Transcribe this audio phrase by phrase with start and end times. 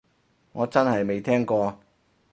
[0.53, 1.79] 我真係未聽過